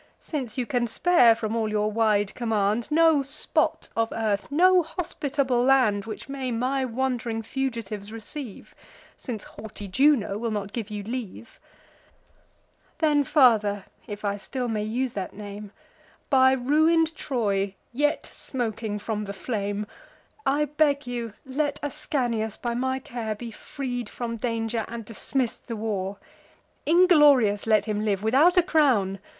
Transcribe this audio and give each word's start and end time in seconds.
Since 0.19 0.57
you 0.57 0.65
can 0.65 0.87
spare, 0.87 1.35
from 1.35 1.55
all 1.55 1.69
your 1.69 1.91
wide 1.91 2.33
command, 2.33 2.87
No 2.89 3.21
spot 3.21 3.87
of 3.95 4.11
earth, 4.11 4.47
no 4.49 4.81
hospitable 4.81 5.63
land, 5.63 6.05
Which 6.05 6.27
may 6.27 6.49
my 6.51 6.83
wand'ring 6.85 7.43
fugitives 7.43 8.11
receive; 8.11 8.73
(Since 9.15 9.43
haughty 9.43 9.87
Juno 9.87 10.39
will 10.39 10.49
not 10.49 10.73
give 10.73 10.89
you 10.89 11.03
leave;) 11.03 11.59
Then, 12.97 13.23
father, 13.23 13.85
(if 14.07 14.25
I 14.25 14.37
still 14.37 14.67
may 14.67 14.81
use 14.85 15.13
that 15.13 15.35
name,) 15.35 15.69
By 16.31 16.53
ruin'd 16.53 17.13
Troy, 17.15 17.75
yet 17.93 18.25
smoking 18.25 18.97
from 18.97 19.25
the 19.25 19.33
flame, 19.33 19.85
I 20.47 20.65
beg 20.65 21.05
you, 21.05 21.33
let 21.45 21.79
Ascanius, 21.83 22.57
by 22.57 22.73
my 22.73 22.97
care, 22.97 23.35
Be 23.35 23.51
freed 23.51 24.09
from 24.09 24.37
danger, 24.37 24.83
and 24.87 25.05
dismiss'd 25.05 25.67
the 25.67 25.75
war: 25.75 26.17
Inglorious 26.87 27.67
let 27.67 27.85
him 27.85 28.03
live, 28.03 28.23
without 28.23 28.57
a 28.57 28.63
crown. 28.63 29.19